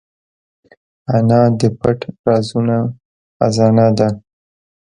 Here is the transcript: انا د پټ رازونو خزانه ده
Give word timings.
انا 1.15 1.41
د 1.59 1.61
پټ 1.79 1.99
رازونو 2.27 2.79
خزانه 3.37 3.87
ده 3.97 4.09